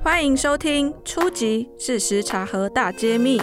[0.00, 1.68] 欢迎收听《初级！
[1.76, 3.38] 事实查核大揭秘》。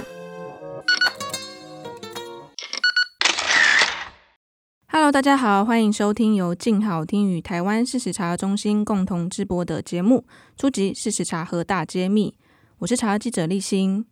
[4.87, 10.25] Hello，大家好，欢迎收听由静好听与台湾事实查核中心共同制播的节目
[10.59, 10.93] 《初级！
[10.93, 12.35] 事实查核大揭秘》。
[12.79, 14.05] 我是查核记者立新。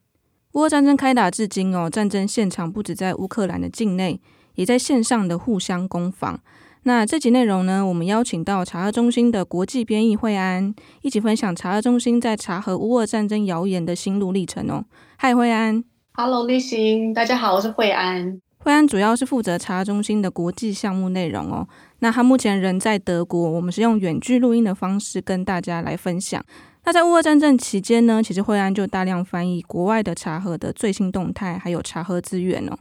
[0.51, 4.21] 乌俄战争开打至今哦，战争现场不止在乌克兰的境内，
[4.55, 6.41] 也在线上的互相攻防。
[6.85, 14.83] 那这集内容呢，我们邀请到查核中心的国际编译惠安，一起分享查核中心在查核乌俄战争谣言的心路历程哦。
[15.15, 15.81] 嗨，惠安。
[16.11, 18.37] Hello，立新，大家好，我是惠安。
[18.57, 21.65] 惠安主要是负责查核中心的国际项目内容哦。
[21.99, 26.43] 那他目前人在德国，我们是用远距录音的方式跟大家来分享。
[26.83, 32.77] 那在乌俄战争期间呢，其实惠安就大量翻译国外的查核的最新动态，还有查核资源哦。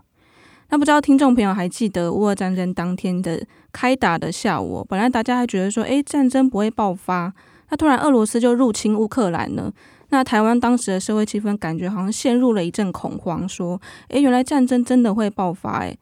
[0.70, 7.32] 那不知道听众朋友还记得乌俄战争当天的开打的下午，本来大家还觉得说，诶，战争不会爆发，
[7.70, 9.72] 那突然俄罗斯就入侵乌克兰了。
[10.10, 15.98] 那台湾当时的社会气氛感觉好像陷入了一阵恐慌，说：“诶，原来战争真的会爆发。”诶，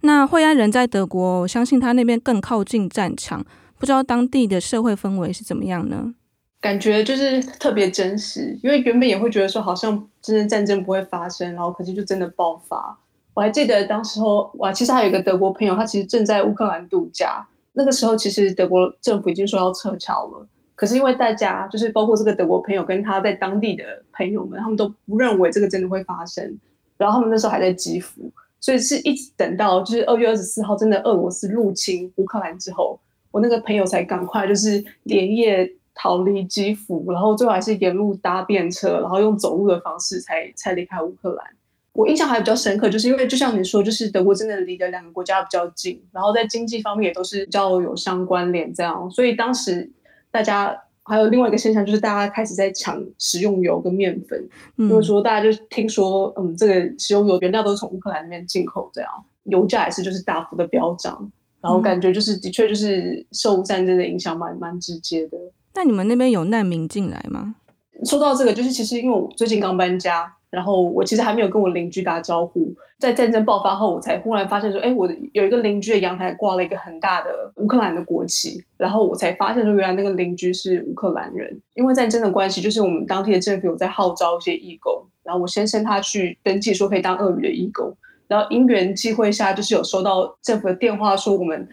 [0.00, 3.44] 那惠安人在德国，我相信他那边更靠近战场，
[3.78, 6.14] 不知道当地的社会氛围是怎么样呢？
[6.62, 12.98] 感觉就是特别真实，因为原本也会觉得说，好像真的战争不会发生，然后可是就真的爆发。
[13.34, 17.46] 我还记得当时候，哇，其实还有一个德国朋友，他其实正在乌克兰度假。
[17.72, 20.46] 那个时候，其实德国政府已经说要撤侨了。
[20.74, 26.58] 可是因为大家就是包括这个德国朋友跟他在当地的朋友们，他们都不认为这个真的会发生。
[26.96, 32.98] 然后他们那时候还在基辅，所以是一直等到就是二月二十四号真的俄罗斯入侵乌克兰之后，
[33.30, 41.46] 我那个朋友才赶快就是连夜逃离基辅，然后最后还是沿路搭便车，然后用走路的方式才才离开乌克兰。
[41.92, 49.90] 我印象还比较深刻，就是因为就像你说，就是德国真的离的两个国家比较近，然后在经济方面也都是比较有相关联，这样，所以当时。
[50.32, 59.10] 大家还有另外一个现象，就是大家开始在抢食用油跟面粉，嗯、就是说大家就听说，嗯，这个食用油原料都是从乌克兰那边进口，这样
[59.42, 61.28] 油价也是就是大幅的飙涨，
[61.60, 65.36] 然后感觉就是的确就是受战争的影响蛮蛮直接的。
[65.74, 67.56] 那你们那边有难民进来吗？
[68.04, 70.32] 说到这个，就是其实因为我最近刚搬家。
[70.50, 81.56] 然后我其实还没有跟我邻居打招呼，在战争爆发后，我才忽然发现说，哎，我的有一个邻居的阳台挂了一个很大的乌克兰的国旗，然后我才发现说，原来那个邻居是乌克兰人。
[81.74, 87.96] 因为战争的关系，就是我们当地的政府有在号召一些义工，然后我先生他去登记说可以当鳄鱼的义工，
[88.26, 91.68] 然后因缘际会下，就是有收到政府的电话说我们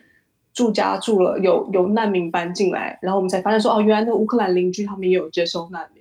[0.54, 5.97] 住家住了有有难民搬进来，然后我们才发现说，哦，原来那个乌克兰邻居他们也有接收难民。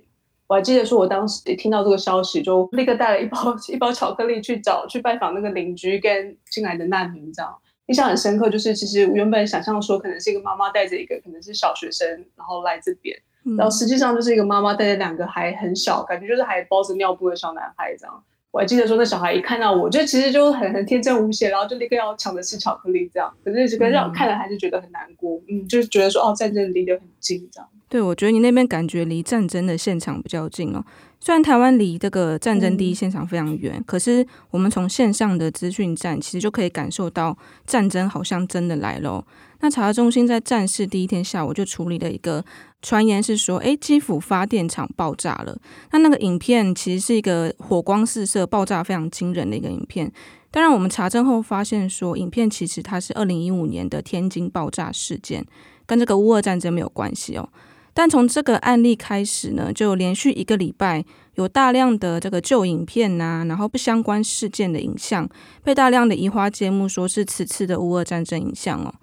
[0.47, 3.37] 我还记得说，我当时听到这个消息，就立刻带了一包
[3.67, 7.53] 一包巧克力去找去拜访那个邻居跟进来的难民，这样
[7.87, 8.49] 印象很深刻。
[8.49, 13.17] 就是其实我原本想象说，可能是一个妈妈带着一个可能是小学生，然后来这边，
[13.57, 18.23] 然后实际上就是一个妈妈带着两个还很小，感觉就是还包着尿布的小男孩这样。
[18.51, 23.31] 我还记得说，那小孩一看到我，就其实就很很天真无邪，然后就立刻要抢着吃巧克力这样。
[23.43, 27.69] 可是这个让我看了还是觉得很难过，嗯，就是觉得说哦，战争离得很近这样。
[27.89, 30.83] 对，我觉得你那边感觉离战争的现场比较近哦。
[31.19, 39.25] 虽然台湾离这个战争第一现场非常远，嗯、可是我们从线上的资讯站其实就可以感受到战争好像真的来了。
[39.61, 42.43] 那查核中心在战事第一天下午就处理了一个
[42.81, 45.57] 传言，是说，诶，基辅发电厂爆炸了。
[45.91, 50.11] 那那个影片其实是一个火光四射、爆炸非常惊人的一个影片。
[50.51, 55.43] 当然，我们查证后发现说，影片其实它是二零一五年的天津爆炸事件，
[55.87, 57.49] 跟这个乌俄战争没有关系哦。
[57.97, 61.03] 但从这个案例开始呢，就连续一个礼拜
[61.33, 65.27] 有大量的这个旧影片呐、然后不相关事件的影像
[65.63, 68.93] 被大量的移花接木，说是此次的乌俄战争影像哦。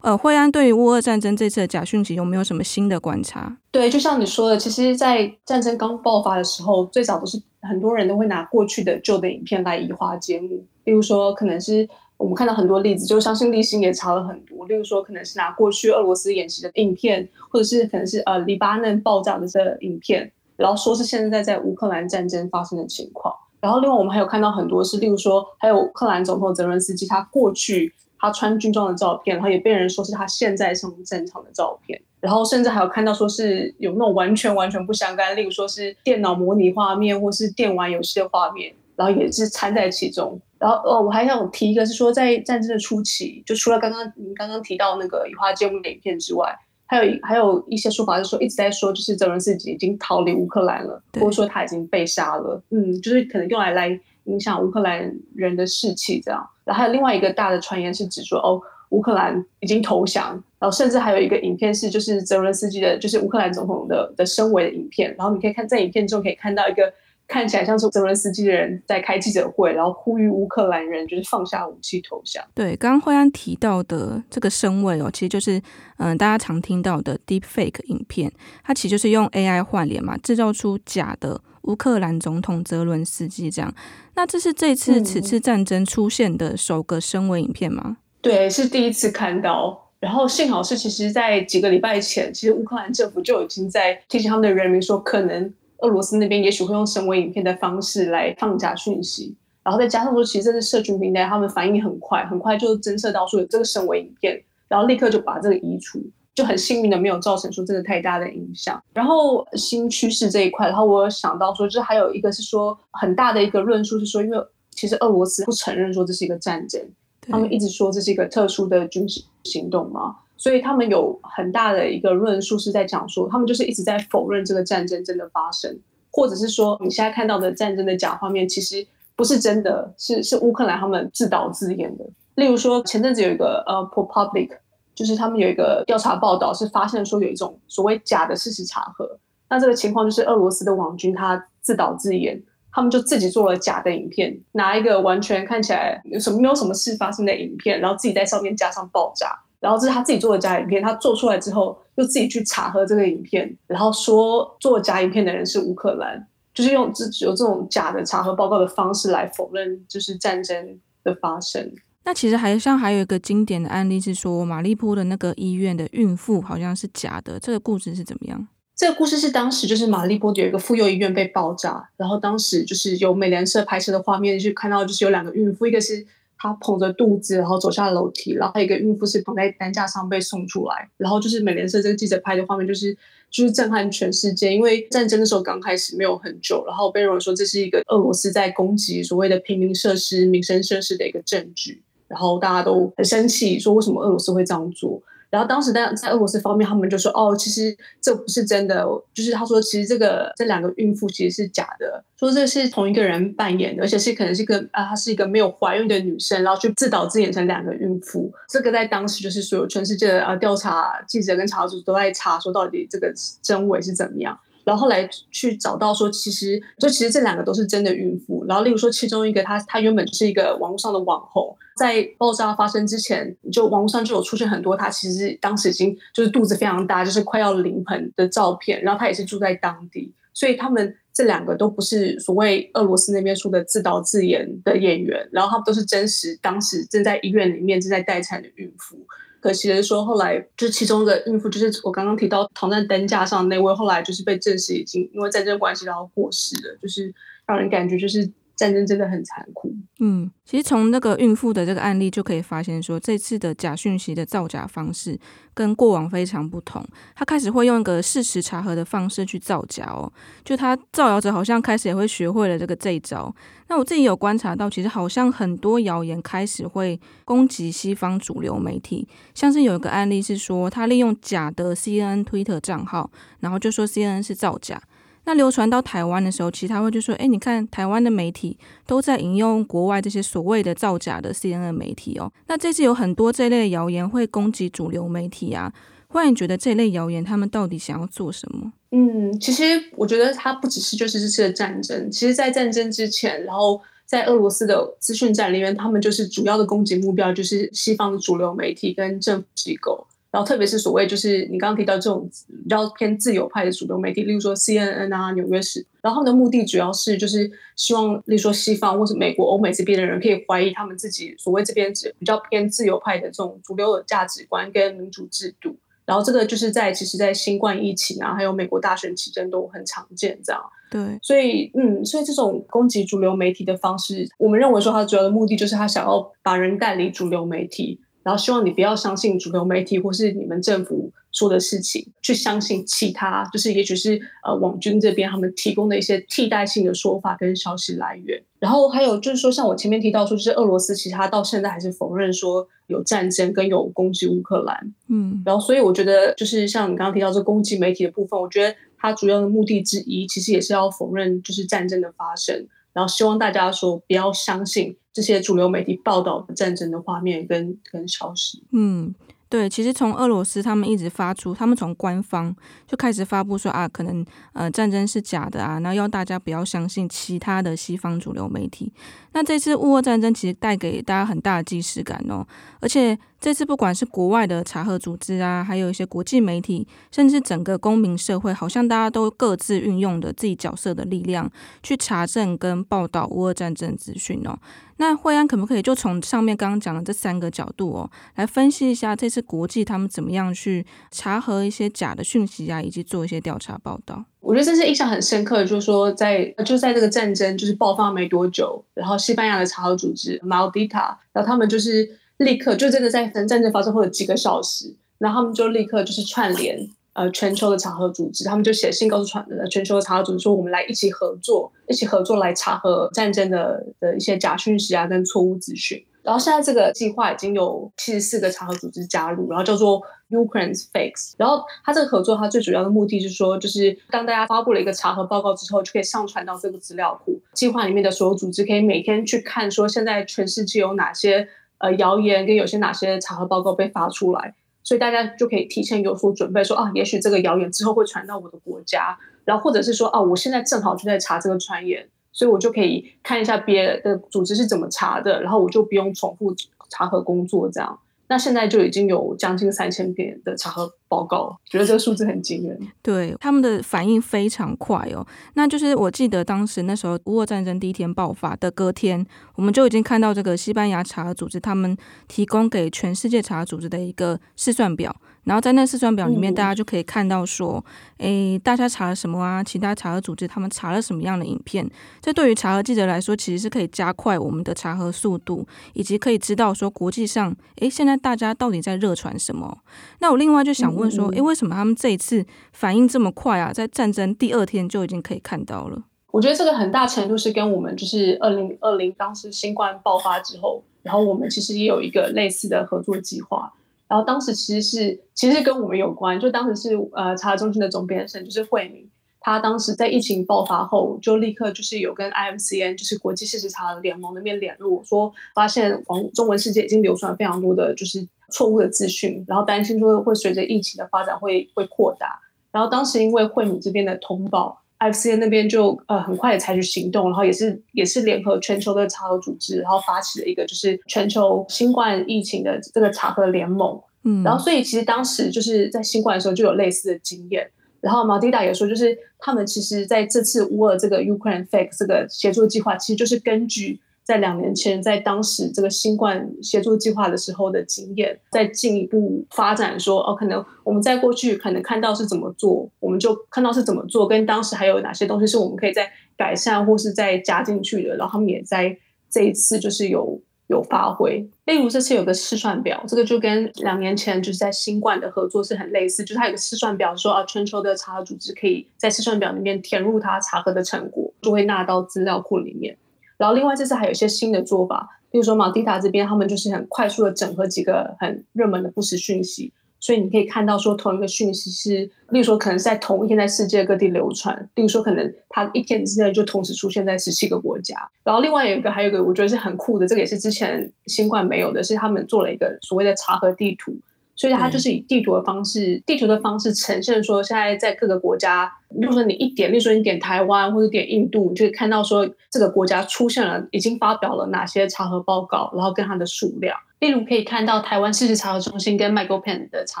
[0.00, 3.56] 呃，惠安对于乌俄战争这次的假讯息有没有什么新的观察？
[3.70, 11.88] 对，就像你说的，其实，在战争刚爆发的时候，最早都是很多人都会拿过去的旧的影片来移花接木，例如说可能是。
[12.20, 14.66] 我们看到很多例子，就相信立新也查了很多。
[14.66, 23.34] 例如说，可能是拿过去俄罗斯演习的影片，或者是可能是呃黎巴嫩爆炸的这个影片，然后说是现在在乌克兰战争发生的情况。
[23.58, 40.38] 然后另外我们还有看到很多是，例如说还有乌克兰总统泽伦斯基他过去他穿军装的照片，然后也被人说是他现在上战场的照片，然后甚至还有看到说是有那种完全完全不相干，例如说是电脑模拟画面或是电玩游戏的画面，然后也是掺在其中。
[40.60, 46.54] 然后哦，我还想提一个，是说在战争的初期，就除了刚刚您刚刚提到那个移花接木的影片之外，
[46.84, 52.62] 还有还有一些说法是说一直在说，就是泽伦斯基已经逃离乌克兰了，或者说他已经被杀了。
[52.68, 56.46] 嗯，就是可能用来来影响乌克兰人的士气这样。
[56.62, 58.60] 然后还有另外一个大的传言是指说，哦，
[58.90, 60.32] 乌克兰已经投降。
[60.58, 65.14] 然后甚至还有一个影片是就是泽伦斯基的，就是乌克兰总统的的身为的影片。
[65.16, 66.92] 然后你可以看在影片中可以看到一个。
[67.30, 72.44] 看起来像是泽伦斯基的人在开记者会，然后呼吁乌克兰人就是放下武器投降。
[72.52, 75.56] 对，刚刚惠安提到的这个声位哦，其实就是
[75.98, 78.32] 嗯、呃，大家常听到的 Deep Fake 影片，
[78.64, 83.72] 它其实就是用 AI 换脸嘛，制造出假的乌克兰总统泽伦斯基这样。
[84.16, 87.82] 那这是这次此次战争出现的首个声位影片吗？
[87.84, 87.96] 嗯？
[88.20, 89.86] 对，是第一次看到。
[90.00, 95.52] 然后幸好是，其实，在几个礼拜前，其实乌克兰政府就已经在提醒他们的人民说，可能。
[95.82, 106.00] 俄罗斯那边也许会用声伪影片的方式来放假讯息，然后再加上说，其实这是社群平台，他们反应很快，很快就侦测到说有这个声伪影片，然后立刻就把这个移除，
[106.34, 108.82] 就很幸运的没有造成说真的太大的影响。
[108.92, 114.38] 然后新趋势这一块，然后我有想到说，就还有一个是说很大的一个论述是说，因为
[114.70, 116.80] 其实俄罗斯不承认说这是一个战争，
[117.22, 120.16] 他们一直说这是一个特殊的军事行动嘛。
[120.40, 125.78] 所以他们有很大的一个论述是在讲说，他们就是一直在否认这个战争真的发生，
[126.10, 128.84] 或者是说你现在看到的战争的假画面其实
[129.14, 132.06] 不是真的，是是乌克兰他们自导自演的。
[132.36, 134.48] 例如说前阵子有一个呃，ProPublic，
[134.94, 139.18] 就是他们有一个调查报道是发现说有一种所谓假的事实查核，
[139.50, 149.38] 那这个情况就是俄罗斯的网军他自导自演，他们就自己做了假的影片，拿一个完全看起来有什么没有什么事发生的影片，然后自己在上面加上爆炸。
[149.60, 161.70] 然后这是他自己做的假影片，他做出来之后又自己去查核这个影片，然后说做假影片的人是乌克兰，就是用这有这种假的查核报告的方式来否认就是战争的发生。
[162.04, 168.48] 那其实还像还有一个经典的案例是说，马利波的那个医院的孕妇好像是假的，这个故事是怎么样？
[168.74, 176.06] 这个故事是当时就是马利波有一个妇幼医院被爆炸，然后当时就是有美联社拍摄的画面，就看到就是有两个孕妇，一个是。
[176.42, 182.96] 他捧着肚子，然后走下楼梯，然后还有一个孕妇是躺在担架上被送出来，然后就是美联社这个记者拍的画面，就是
[183.30, 195.02] 就是震撼全世界，因为战争的时候刚开始没有很久，然后被认为说这是一个俄罗斯在攻击所谓的平民设施、民生设施的一个证据，然后大家都很生气，说为什么俄罗斯会这样做。
[195.30, 198.84] 然后当时在在俄罗斯方面，他们就说：“哦，其实这不是真的。”
[199.14, 208.32] 就是他说：“其实这个这两个孕妇其实是假的，说这是同一个人扮演的，而且是可能是一个啊，她是一个没有怀孕的女生，然后去自导自演成两个孕妇。
[208.48, 218.44] 这个在当时就是所有全世界的啊调查记者跟查组都在查，说到底这个真伪是怎么样。”然后来去找到说，其实就其实这两个都是真的孕妇。
[218.46, 228.82] 然后例如说，其中一个她她原本就是一个网络上的网红，在爆炸发生之前，就网络上就有出现很多她其实当时已经就是肚子非常大，就是快要临盆的照片。
[228.82, 238.96] 然后她也是住在当地，所以他们这两个都不是所谓俄罗斯那边说的自导自演的演员，然后他们都是真实当时正在医院里面正在待产的孕妇。
[239.40, 247.12] 可惜的是说，后来就其中的孕妇，就是我刚刚提到躺在担架上那位，后来就是被证实已经因为战争关系然后过世了，就是
[247.46, 248.30] 让人感觉就是。
[248.60, 249.74] 战争真的很残酷。
[250.00, 255.18] 嗯，其实从那个孕妇的这个案例就可以发现说，这次的假讯息的造假方式
[255.54, 256.86] 跟过往非常不同。
[257.14, 260.12] 他开始会用一个事实查核的方式去造假哦，
[260.44, 263.34] 就他造谣者好像开始也会学会了这个这一招。
[263.68, 274.82] 那我自己有观察到，其实好像很多谣言开始会攻击西方主流媒体，像是有一个案例是说，他利用假的 CNN Twitter 账号，然后就说 CNN 是造假。
[275.30, 285.72] 那流传到台湾的时候，其实他会就说：“哎，你看台湾的媒体都在引用国外这些所谓的造假的 CNN 媒体哦。”那这次有很多这类的谣言会攻击主流媒体啊。
[286.08, 288.72] 忽然觉得这类谣言他们到底想要做什么？
[288.90, 300.04] 嗯，其实我觉得它不只是就是这次的战争，其实在战争之前，然后在俄罗斯的资讯战里面，他们就是主要的攻击目标就是西方的主流媒体跟政府机构。
[300.30, 302.30] 然后，特别是所谓就是你刚刚提到这种
[302.62, 315.76] 比较偏自由派的主流媒体，例如说 CNN 啊、纽约时，然后他们的目的主要是就是希望，例如说西方或是美国、欧美这边的人可以怀疑他们自己所谓这边比较偏自由派的这种主流的价值观跟民主制度。
[316.06, 320.62] 然后这个就是在其实，在新冠疫情啊，还有美国大选期间都很常见这样。
[320.92, 328.00] 对，所以嗯，所以这种攻击主流媒体的方式，我们认为说它主要的目的就是他想要把人带离主流媒体。
[328.22, 338.42] 然后希望你不要相信主流媒体或是你们政府说的事情，去相信其他，就是也许是呃网军这边他们提供的一些替代性的说法跟消息来源。
[338.58, 344.92] 然后还有就是说，像我前面提到说，就是俄罗斯其实他到现在还是否认说有战争跟有攻击乌克兰。
[345.08, 352.66] 嗯，然后所以我觉得就是像你刚刚提到这攻击媒体的部分，我觉得它主要的目的之一其实也是要否认就是战争的发生。
[353.00, 358.62] 然后希望大家说不要相信这些主流媒体报道的战争的画面跟跟消息。
[358.72, 359.14] 嗯。
[359.48, 362.54] 对，其实从俄罗斯他们一直发出，他们从官方
[362.86, 368.92] 就开始发布说啊，可能呃战争是假的啊，那要大家不要相信其他的西方主流媒体。
[369.32, 372.46] 那这次乌俄战争其实带给大家很大的既视感哦，
[372.80, 381.50] 而且这次不管是国外的查核组织啊，还有一些国际媒体，甚至整个公民社会，好像大家都各自运用的自己角色的力量
[381.82, 384.58] 去查证跟报道乌俄战争资讯哦。
[384.96, 394.24] 那惠安可不可以就从上面刚刚讲的这三个角度哦，来分析一下这次国际他们怎么样去查核一些假的讯息啊，以及做一些调查报道？
[394.40, 406.88] 我觉得这是印象很深刻，就是说在就在这个战争就是爆发没多久，然后西班牙的查核组织 Maldita，然后他们就是立刻就真的在战争发生后的几个小时，然后他们就立刻就是串联。
[407.12, 416.02] 呃，全球的查核组织，他们就写信告诉传的全球的查核组织说，我们来一起合作，一起合作来查核战争的的一些假讯息啊，跟错误资讯。
[416.22, 421.32] 然后现在这个计划已经有七十四个查核组织加入，然后叫做 Ukraine's Fakes。
[421.38, 427.40] 然后它这个合作，它最主要的目的是说，就是当大家发布了一个查核报告之后，就可以上传到这个资料库。
[427.54, 431.48] 计划里面的所有组织可以每天去看，说现在全世界有哪些
[431.78, 434.54] 呃谣言，跟有些哪些查核报告被发出来。
[434.82, 446.54] 所以大家就可以提前有所准备，说啊，也许这个谣言之后会传到我的国家，然后或者是说啊，我现在正好就在查这个传言，所以我就可以看一下别的组织是怎么查的，然后我就不用重复
[446.88, 447.98] 查核工作这样。
[448.28, 452.78] 那现在就已经有将近三千篇的查核报告，觉得这个数字很惊人。
[453.02, 455.26] 对，他们的反应非常快哦。
[455.54, 461.96] 那就是我记得当时那时候乌俄战争第一天爆发的隔天，我们就已经看到这个西班牙查核组织他们
[462.28, 465.12] 提供给全世界查核组织的一个试算表。
[465.44, 467.82] 然后在那四张表里面，大家就可以看到说，
[468.18, 469.64] 诶，大家查了什么啊？
[469.64, 471.88] 其他查核组织他们查了什么样的影片？
[472.20, 479.78] 这对于查核记者来说，其实是可以加快我们的查核速度，以及可以知道说国际上，诶，现在大家到底在热传什么？
[480.18, 483.72] 那我另外就想问说，诶，为什么他们这一次反应这么快啊？
[483.72, 486.02] 在战争第二天就已经可以看到了？
[486.32, 493.72] 我觉得这个很大程度是跟我们就是二零二零当时新冠爆发之后，然后我们其实也有一个类似的合作计划。
[494.10, 512.40] 然后当时其实是其实跟我们有关，就当时是呃查中心的总编审就是慧敏，他当时在疫情爆发后就立刻就是有跟 IMCN 就是国际事实查联盟那边联络，说发现网中文世界已经流传非常多的就是错误的资讯，然后担心说会随着疫情的发展会会扩大。
[512.72, 524.00] 然后当时因为慧敏这边的通报，IMCN 那边就呃很快的采取行动，然后也是也是联合全球的查核组织，然后发起了一个就是全球新冠疫情的这个查核联盟。
[524.22, 527.66] 嗯，然后所以其实当时就是在新冠的时候就有类似的经验，
[528.00, 533.98] 然后 Maldita 也说，就是他们其实在这次乌尔这个 Ukraine Fake 这个协作计划，其实就是根据
[534.30, 548.96] 在两年前在当时这个新冠协作计划的时候的经验，再进一步发展说，哦，可能我们在过去可能看到是怎么做，我们就看到是怎么做，跟当时还有哪些东西是我们可以再改善或是再加进去的，然后他们也在
[549.28, 550.40] 这一次就是有。
[550.70, 562.96] 有发挥，例如这次有个试算表，这个就跟两年前就是在新冠的合作是很类似，就是它有个试算表说啊，全球的查核组织可以在试算表里面填入它查核的成果，就会纳到资料库里面。
[563.40, 569.72] 然后另外这次还有一些新的做法，比如说马蒂达这边他们就是很快速的整合几个很热门的不实讯息。
[569.98, 577.96] 所以你可以看到，说同一个讯息是，例如说可能在同一天在世界各地流传，例如说可能它一天之内就同时出现在十七个国家。
[578.24, 583.94] 然后另外有一个，还有一个我觉得是很酷的，这个也是之前新冠没有的，是他们做了一个所谓的查核地图。
[584.40, 596.74] 所以它就是以地图的方式，嗯、地图的方式呈现说，现在在各个国家，比如说你一点，例如说你点台湾或者点印度，你就可以看到说这个国家出现了，已经发表了哪些查核报告，然后跟它的数量。
[597.00, 600.00] 例如可以看到台湾事实查核中心跟 MagoPen 的查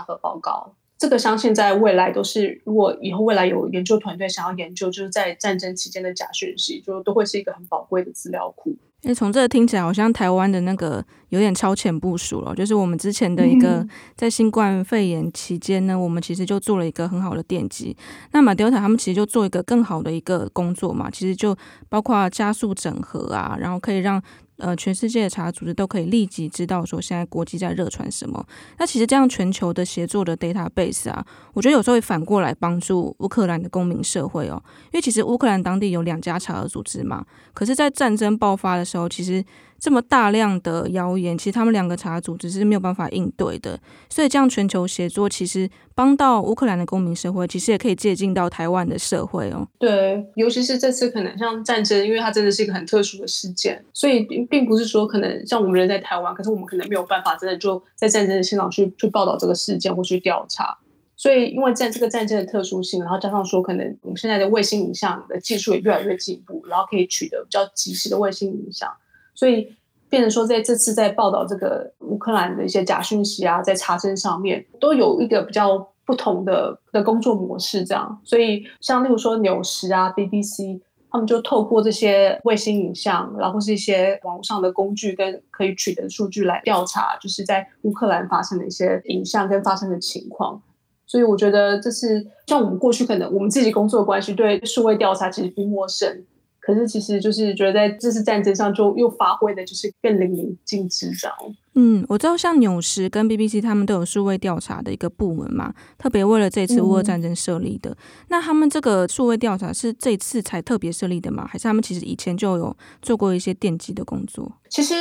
[0.00, 8.74] 核报告，这个相信在未来都是，如果以后未来有研究团队想要研究，就是在战争期间的假讯息，就都会是一个很宝贵的资料库。
[9.02, 12.54] 因为从这个听起来，好像台湾的那个有点超前部署了。
[12.54, 17.96] 就是我们之前的一个在新冠肺炎期间呢，我们其实就做了一个很好的奠基。
[18.32, 21.56] 那马 Delta 他们其实就做一个更好的一个工作嘛，其实就
[21.88, 24.22] 包括加速整合啊，然后可以让
[24.60, 28.46] 呃，全世界的查组织都可以立即知道说现在国际在热传什么。
[28.78, 31.24] 那其实这样全球的协作的 database 啊，
[31.54, 34.62] 我觉得有时候会反过来帮助乌克兰的公民社会哦，
[34.92, 39.44] 因为其实乌克兰当地有两家查核组织嘛，可是，在战争爆发的时候，其实。
[39.80, 49.66] 这么大量的谣言，其实他们两个查组织是没有办法应对的，所以这样全球协作其实帮到乌克兰的公民社会，其实也可以借鉴到台湾的社会哦。
[49.78, 54.20] 对，尤其是这次可能像战争，因为它真的是一个很特殊的事件，所以
[54.50, 60.76] 并不是说可能像我们人在台湾，可是我们可能没有办法真的就在战争的现场去去报道这个事件或去调查。
[61.16, 68.90] 所以因为战这个战争的特殊性，然后加上说可能我们现在的卫星影像的技术也越来越进步，然后可以取得比较及时的卫星影像。
[69.40, 69.74] 所以，
[70.10, 78.20] 变成说，在这次在报道这个乌克兰的一些假讯息啊，在查证上面都有一个比较不同的的工作模式，这样。
[78.22, 80.78] 所以，像例如说纽时啊、BBC，
[81.10, 90.60] 他们就透过这些卫星影像，然后是一些网上的工具跟可以取得数据来调查，就是在乌克兰发生的一些影像跟发生的情况。
[91.06, 96.24] 所以，我觉得这是像我们过去可能我们自己工作的关系，对数位调查其实不陌生。
[96.72, 101.36] 可是，其实就是觉得在这次战争上，就又发挥的就是更淋漓尽致这样。
[101.74, 107.90] 嗯，我知道像纽时跟 BBC 他们都有数位调查的一个部门嘛，特别为了这次乌俄战争设立的。
[107.90, 107.96] 嗯、
[108.28, 111.46] 那他们这个数位调查是这次才特别设立的吗？
[111.46, 114.50] 还是他们其实以前就有做过一些奠基的工作？
[114.68, 114.94] 其实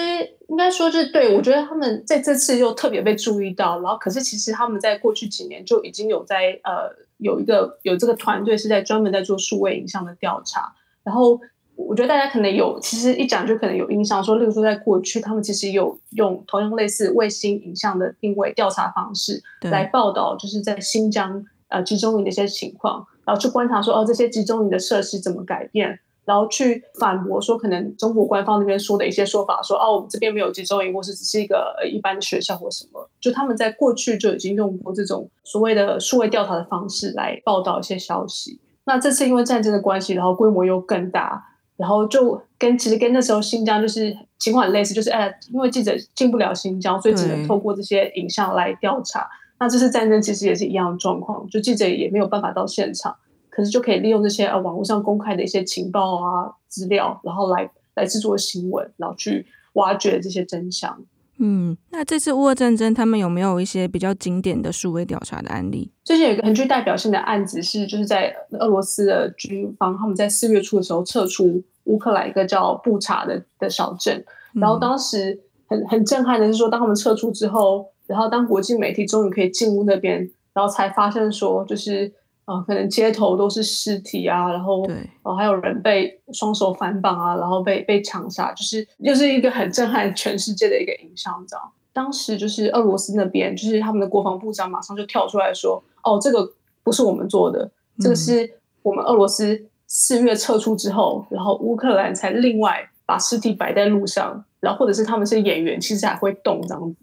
[0.48, 3.80] 应该说，就是对，我觉得他们在这次又特别被注意到。
[3.82, 10.74] 然后，可是其实他们在过去几年就已经有在呃有一个有这个团队是在专门在做数位影像的调查。
[11.02, 11.40] 然后
[11.88, 38.60] 我觉得大家可能有，其实一讲就可能有印象，说，例如说在过去，他们其实有用同样类似卫星影像的定位调查方式来报道，就是在新疆呃集中营的一些情况，然后去观察说，哦，这些集中营的设施怎么改变，然后去反驳说，可能中国官方那边说的一些说法，说，哦，我们这边没有集中营，或是只是一个一般的学校或什么，就他们在过去就已经用过这种所谓的数位调查的方式来报道一些消息。
[38.84, 41.46] 那这次因为战争的关系，然后规模又更大，
[41.80, 49.26] 然后就跟其实跟那时候新疆就是情况很类似，就是哎，因为记者进不了新疆，所以只能透过这些影像来调查。
[49.62, 53.16] 那这次战争其实也是一样的状况，就记者也没有办法到现场，
[53.50, 61.02] 可是就可以利用这些呃网络上公开的一些情报啊资料，然后来来制作新闻，然后去挖掘这些真相。
[61.40, 65.90] 嗯，那这次乌俄战争，他们有没有一些比较经典的数位调查的案例？
[66.04, 74.24] 最近有一个很具代表性的案子是，就是在俄罗斯的军方，他们在四月初的时候撤出乌克兰一个叫布查的的小镇，
[74.54, 82.12] 然后当时很很震撼的是说，当他们撤出之后，然后当国际媒体终于可以进入那边，然后才发现说，就是。
[82.50, 84.82] 啊、呃，可能街头都是尸体啊，然后，
[85.22, 91.72] 哦、呃，还有人被双手反绑啊，然后被被枪杀，就是又、就是一个很震撼全世界的一个影像，你知道。
[91.94, 96.52] 当时就是俄罗斯那边，就是他们的国防部长马上就跳出来说：“哦，这个
[96.84, 98.50] 不是我们做的，这个是
[98.82, 106.98] 我们俄罗斯四月撤出之后，然后乌克兰才另外把尸体摆在路上，然后或者是他们是演员，其实还会动这样子。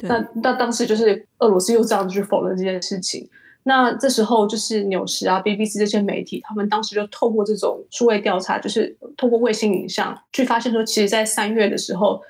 [0.00, 3.26] 那那当时就是俄罗斯又这样子去否认这件事情。”
[3.64, 12.20] 那这时候就是纽时啊、BBC 这些媒体，他们当时就透过这种数位调查，就是透过卫星影像去发现说，其实，在三月的时候，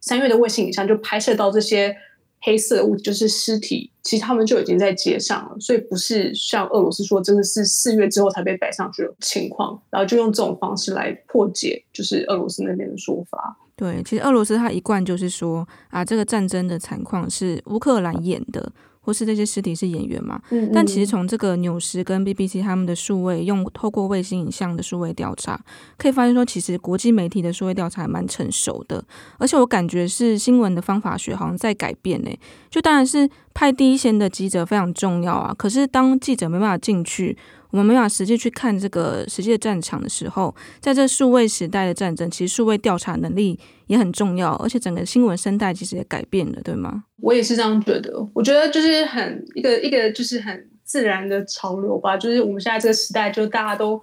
[0.00, 1.96] 三月的卫星影像就拍摄到这些
[2.40, 13.56] 黑色物，就是尸体，其实他们就已经在街上了，所以不是像俄罗斯说，真的是四月之后才被摆上去的情况，然后就用这种方式来破解，就是俄罗斯那边的说法。
[13.74, 18.72] 对，其实俄罗斯他一贯就是说啊，这个战争的惨况是乌克兰演的。
[19.06, 20.42] 或是这些尸体是演员嘛？
[20.50, 25.58] 嗯嗯，但其实从这个纽时跟 BBC 他们的数位用透过卫星影像的数位调查，
[25.96, 29.02] 可以发现说，其实国际媒体的数位调查还蛮成熟的，
[29.38, 32.30] 而且我感觉是新闻的方法学好像在改变呢。
[32.68, 37.38] 就当然是派第一线的记者非常重要啊，可是当记者没办法进去。
[37.70, 47.04] 我们没法实际去看这个实际的战场的时候，在这数位时代的战争，其实数位调查能力也很重要，而且整个新闻生态其实也改变了，对吗？
[47.20, 48.28] 我也是这样觉得。
[48.32, 54.00] 我觉得就是很一个一个就是很自然的潮流吧，就是我们现在这个时代，就大家都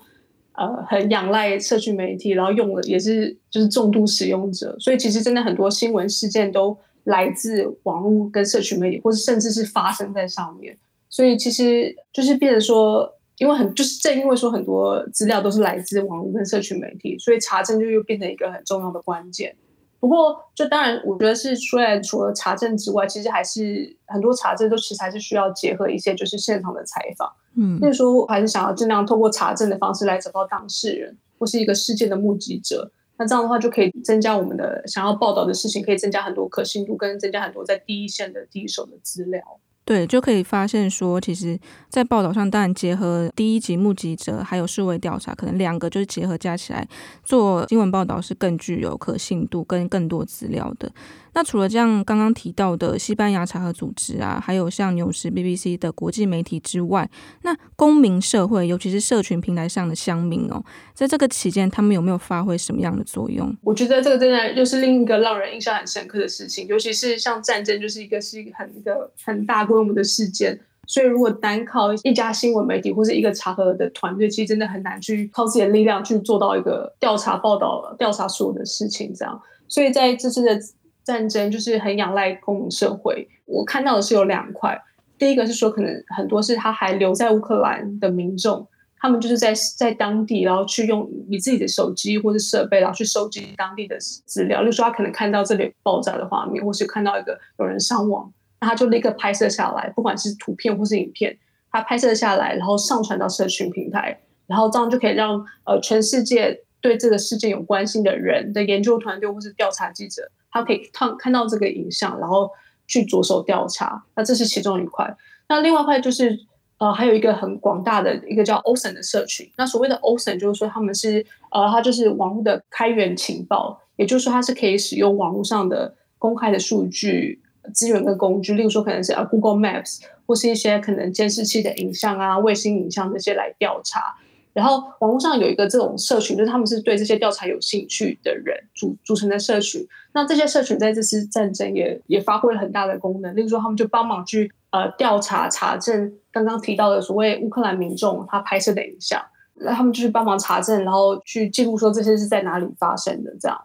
[0.53, 10.77] 呃很仰赖社区媒体，然后用的也是就是重度使用者，所以其实真的很多新闻事件都来自网络跟社区媒体，或者甚至是发生在上面，
[11.09, 13.11] 所以其实就是变成说。
[13.37, 19.55] 因为很就是正因为说很多资料都是来自网络跟社群媒体，所以查证就又变成一个很重要的关键。
[19.99, 27.31] 不过，就当然我觉得是虽然除了查证之外，其实还是很多查证都其实还是需要结合一些就是现场的采访。
[27.55, 32.91] 嗯，所以说我还是想要尽量透过查证的方式来找到当事人或是一个事件的目击者。
[33.17, 39.41] 那这样的话就可以增加我们的想要报道的事情，可以增加很多可信度，跟增加很多在第一线的第一手的资料。
[39.85, 46.87] 对，就可以发现说，其实，在报道上，当然结合第一级目击者，还有数位调查，可能两个就是结合加起来
[47.23, 50.89] 做新闻报道是更具有可信度跟更多资料的。
[51.35, 57.09] 那除了这样刚刚提到的西班牙查核组织啊，还有像纽时、BBC 的国际媒体之外，
[57.41, 63.55] 那公民社会，尤其是社群平台上的乡民哦，在这个期间，他们有没有发挥什么样的作用？
[63.61, 79.41] 我觉得这个真的又是另一个让人印象很深刻的事情，尤其是像战争，就是一个是一个很一个很大规模的事件，所以如果单靠一家新闻媒体或是一个查核的团队，其实真的很难去靠自己的力量去做到一个调查报道、调查所有的事情这样。
[79.67, 80.59] 所以在这次的。
[81.03, 83.27] 战争就是很仰赖公民社会。
[83.45, 84.81] 我看到的是有两块，
[85.17, 88.67] 第一个是说，可能很多是他还留在乌克兰的民众，
[88.99, 94.61] 他们就是在在当地，然后去用你自己的手机或者设备，然后去收集当地的资料。
[94.61, 101.37] 例如说，他可能看到这里爆炸的画面，或是看到一个有人伤亡，那他就立刻拍摄下来，不管是图片或是影片，
[101.69, 110.31] 他拍摄下来，然后上传到社群平台，然后这样就可以让呃全世界对这个事件有关心的人的研究团队或是调查记者。
[110.53, 112.49] 他可以看看到这个影像，然后
[112.87, 114.03] 去着手调查。
[114.15, 115.17] 那这是其中一块。
[115.49, 116.39] 那另外一块就是，
[116.77, 119.49] 呃，还有一个很广大的一个叫 OSINT 的社群。
[119.57, 127.41] 那所谓的 OSINT 就是说，他们是呃，它就是网络的开源情报，也就是说，它是可以使用网络上的公开的数据
[127.73, 134.15] 资源跟工具，例如说可能是啊 Google Maps 或是一些可能监视器的影像啊、卫星影像这些来调查。
[134.53, 139.85] 然后网络上有一个这种社群，就是他们是对这些调查有兴趣的人组组成的社群。
[140.13, 149.19] 那这些社群在这次战争也也发挥了很大的功能，例如说他们就帮忙去呃调查查证刚刚提到的所谓乌克兰民众他拍摄的影像，
[149.55, 153.59] 那他们就去帮忙查证，然后去记录说这些是在哪里发生的这样。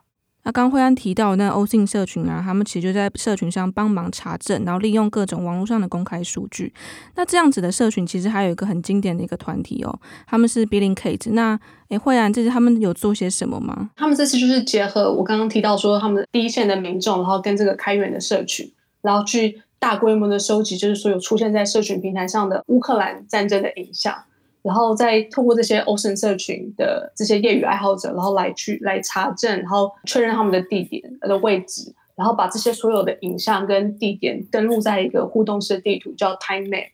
[0.49, 6.73] 那刚惠安提到那 OSINT 社群啊，他们其实就在社群上帮忙查证，然后利用各种网络上的公开数据。
[7.17, 11.33] 那这样子的社群其实还有一个很经典的一个团体哦，他们是 Bellingcat。
[11.33, 13.91] 那诶，惠安，这次他们有做些什么吗？
[13.95, 24.25] 他们这次就是结合我刚刚提到说，他们第一线的民众，然后跟这个开源的社群，然后去大规模的收集，就是所有出现在社群平台上的乌克兰战争的影像。
[24.63, 36.89] 然后再透过这些 OSINT 社群的这些业余爱好者，然后来去来查证，然后确认他们的地点的位置，然后把这些所有的影像跟地点登录在一个互动式地图，叫 Time Map。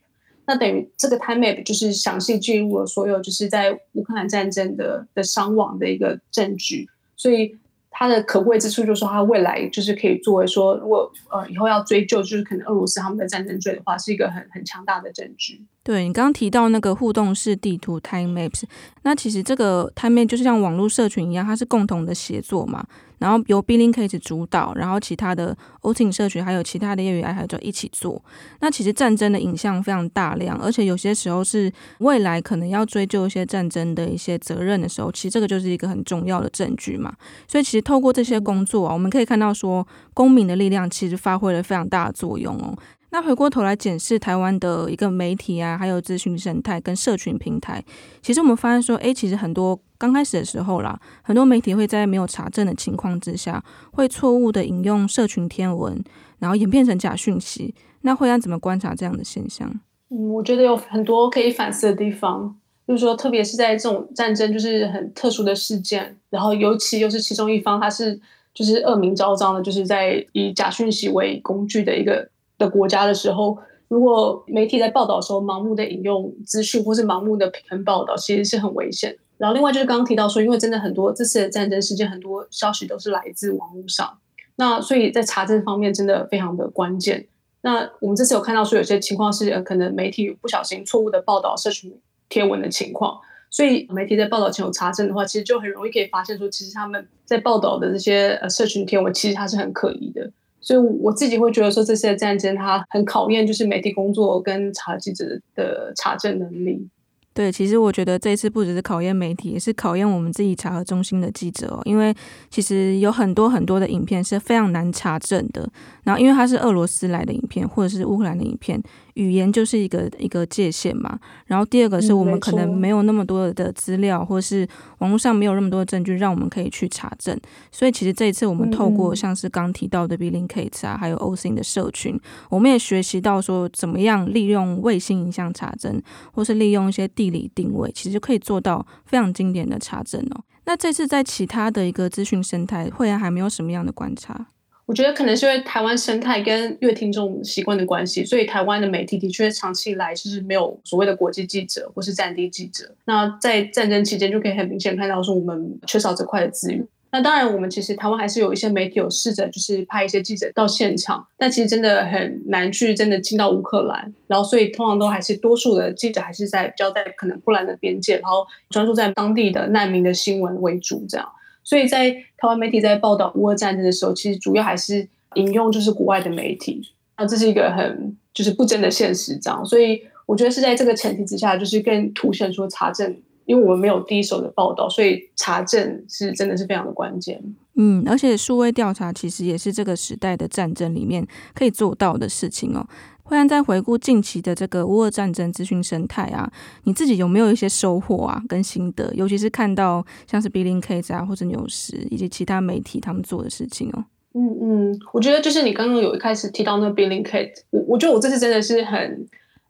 [0.46, 7.56] 那等于这个 Time Map 就是详细记录了所有就是在乌克兰战争的的伤亡的一个证据，所以。
[7.96, 15.62] 它的可贵之处就是说，它未来就是可以作为说，如果呃以后要追究，就是可能俄罗斯他们的战争罪的话，是一个很很强大的证据。
[15.84, 18.64] 对，你刚刚提到那个互动式地图 Time Maps，
[19.02, 22.84] 那其实这个 Time Map 就是像网络社群一样，它是共同的协作嘛。
[23.24, 28.22] 然后由 Bellingcat 主导，然后其他的 Oting 社群还有其他的业余爱好者一起做。
[28.60, 37.14] 那其实战争的影像非常大量，而且有些时候是未来可能要追究一些战争的一些责任的时候，其实这个就是一个很重要的证据嘛。
[37.48, 42.76] 所以其实透过这些工作啊，我们可以看到说，公民的力量其实发挥了非常大的作用哦。
[43.14, 47.80] 那回过头来检视台湾的一个媒体啊，还有资讯生态跟社群平台，
[48.20, 55.96] 其实我们发现说，诶，其实很多刚开始的时候啦，很多媒体会在没有查证的情况之下，会错误的引用社群贴文，
[56.40, 57.72] 然后演变成假讯息。
[58.00, 59.72] 那会安怎么观察这样的现象？
[60.10, 62.56] 嗯，我觉得有很多可以反思的地方，
[62.88, 68.20] 就是说，特别是在这种战争，就是很特殊的事件，然后尤其又是其中一方，他是
[68.52, 72.28] 就是恶名昭彰的，就是在以假讯息为工具的一个。
[72.58, 79.16] 的国家的时候，如果媒体在报道的时候盲目的引用资讯，或是盲目的平衡报道，其实是很危险。
[79.36, 84.18] 然后另外就是刚刚提到说，因为真的很多这次的战争事件，很多消息都是来自网络上，
[84.56, 87.26] 那所以在查证方面真的非常的关键。
[87.62, 91.92] 那我们这次有看到说，有些情况是可能媒体不小心错误的报道社群
[92.28, 93.18] 贴文的情况，
[93.50, 100.30] 所以媒体在报道前有查证的话，其实就很容易可以发现说，其实他们在报道的这些呃社群贴文，其实它是很可疑的。
[100.64, 106.88] 所以我自己会觉得说，这次的战争它很考验就是媒体工作跟查记者的查证能力。
[107.34, 111.80] 对，其实我觉得这一次不只是考验媒体，也是考验我们自己查核中心的记者哦。
[111.84, 112.14] 因为
[112.48, 115.68] 其实有很多很多的影片是非常难查证的，
[116.04, 118.80] 然后因为它是俄罗斯来的影片或者是乌克兰的影片。
[119.14, 124.66] 语言就是一个一个界限嘛，然后第二个是我们可能没有那么多的资料，嗯、或是
[124.98, 127.38] 网络上没有那么多的证据让我们可以去查证，
[127.70, 132.18] 所以其实这一次我们透过像是刚提到的 Bellingcat 啊，还有 OSINT 的社群，
[132.50, 140.42] 我们也学习到说怎么样利用卫星影像查证，或是利用一些地理定位，其实就可以做到非常经典的查证哦。
[140.66, 144.46] 那这次在其他的一个资讯生态，会安还没有什么样的观察？
[144.86, 152.94] 我觉得可能是因为台湾生态跟阅听众习惯的关系，所以台湾的媒体的确长期以来就是没有所谓的国际记者或是战地记者。
[153.06, 156.86] 那在战争期间就可以很明显看到说我们缺少这块的资源。
[157.10, 164.12] 那当然，我们其实台湾还是有一些媒体有试着就是派一些记者到现场，但其实真的很难去真的进到乌克兰。
[164.26, 171.24] 然后所以通常都还是多数的记者还是在比较在可能波兰的边界，然后专注在当地的难民的新闻为主这样。
[171.64, 176.80] 所以在台湾媒体在报道乌俄战争的时候，其实主要还是引用就是国外的媒体，
[177.16, 179.64] 那，这是一个很就是不争的现实，这样。
[179.64, 187.42] 所以我觉得是在这个前提之下，就是更凸显出查证，因为我们没有第一手的报道，所以查证是真的是非常的关键。
[187.76, 192.86] 嗯，而且数位调查其实也是这个时代的战争里面可以做到的事情哦。
[193.26, 196.52] 惠安在回顾近期的这个乌俄战争资讯生态啊，
[196.84, 199.10] 你自己有没有一些收获啊跟心得？
[199.14, 204.04] 尤其是看到像是 Bellingcat 啊或者纽时以及其他媒体他们做的事情哦。
[204.34, 209.26] 嗯嗯，我觉得就是你刚刚有一开始提到那个 Bellingcat，我我觉得我这次真的是很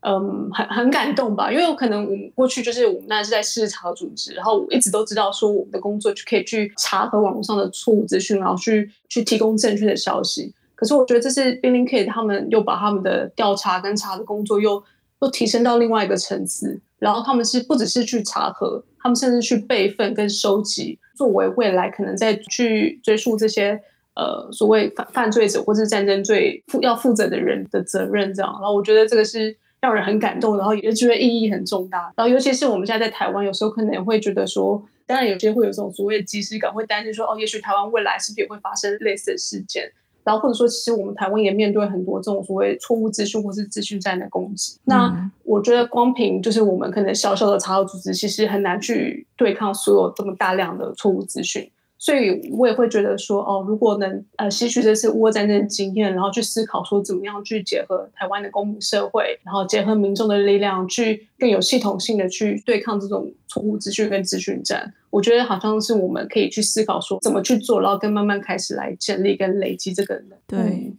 [0.06, 10.52] 嗯很很感动吧，因为我可能我们过去就是我们那是在事实查核组织，然后我一直都知道说我们的工作就可以去查核网络上的错误资讯，然后去去提供正确的消息。
[10.74, 14.82] 可是我觉得这是 Bellingcat 他们又把他们的调查跟查的工作又
[15.22, 23.80] 又提升到另外一个层次，然后他们是不只是去查核，他们甚至去备份跟收集，作为未来可能再去追溯这些
[24.16, 28.52] 呃所谓犯犯罪者或是战争罪负要负责的人的责任这样。
[28.60, 32.11] 然后我觉得这个是让人很感动，然后也觉得意义很重大。
[32.16, 39.92] 然后尤其是我们现在在台湾，有时候可能也会觉得说，当然有些会有这种所谓的即视感，会担心说哦，也许台湾未来是不是也会发生类似的事件。
[40.25, 44.79] 然后或者说，其实我们台湾也面对很多这种所谓错误资讯或是资讯战的攻击。
[44.85, 51.70] 那我觉得，光凭就是我们可能小小的查核组织，其实很难去对抗所有这么大量的错误资讯。
[52.04, 70.22] 所以我也会觉得说，哦，如果能呃吸取这次乌俄战争的经验，然后去思考说怎么样去结合台湾的公民社会，然后结合民众的力量，去更有系统性的去对抗这种错误资讯跟资讯战，我觉得好像是我们可以去思考说怎么去做，然后跟慢慢开始来建立跟累积这个。
[70.46, 70.92] 对。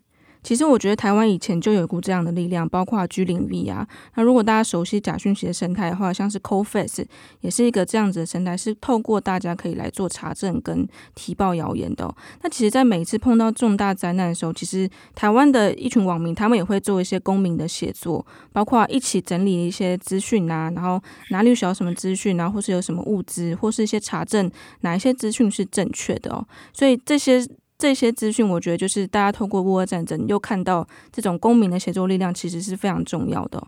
[0.45, 3.87] 其实我觉得台湾以前就有一股这样的力量，包括 G 零 V 啊。
[4.13, 7.07] 那如果大家熟悉假讯息的生态的话，像是 c o f a c e
[7.41, 12.15] 也是一个这样子的生态，是透过大家可以来做查证跟提报谣言的哦。
[12.43, 26.47] 那其实，在每一次碰到重大灾难的时候，其实台湾的一群网民他们也会做一些公民的写作，包括一起整理一些资讯啊，然后哪里需要什么资讯，然后或是有什么物资，或是一些查证哪一些资讯是正确的哦。
[26.71, 27.43] 所以这些。
[27.77, 33.61] 这些资讯，我觉得就是大家透过乌俄战争又看到这种公民的协作力量，其实是非常重要的。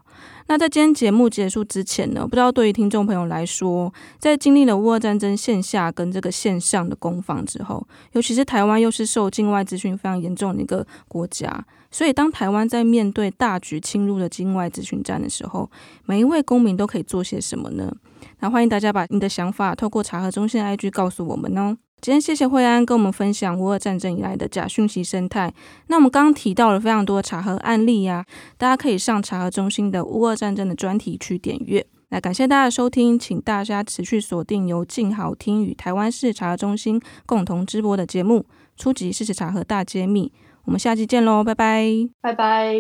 [0.47, 15.69] 那在今天节目结束之前呢，不知道对于听众朋友来说，在经历了乌俄战争线下跟这个线上的攻防之后，尤其是台湾又是受境外资讯非常严重的一个国家，所以当台湾在面对大局侵入的境外资讯战的时候，
[16.05, 17.93] 每一位公民都可以做些什么呢？
[18.39, 21.77] 那欢迎大家把你的想法透过查核中心 IG 告诉我们哦。
[21.99, 25.51] 今天谢谢惠安跟我们分享乌俄战争以来的假讯息生态。
[25.87, 28.25] 那我们刚刚提到了非常多的查核案例呀、啊，
[28.57, 31.85] 大家可以上查核中心的乌俄战争的专题去点阅。
[32.09, 38.39] 那，感谢大家的收听，请大家持续锁定由静好听与台湾事实查核中心共同直播的节目
[38.77, 39.11] 《初级！
[39.11, 40.31] 事实查核大揭秘》。
[40.65, 41.85] 我们下期见喽，拜拜，
[42.21, 42.73] 拜拜。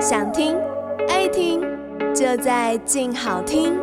[0.00, 0.56] 想听
[1.08, 1.60] 爱听，
[2.14, 3.74] 就在静好听。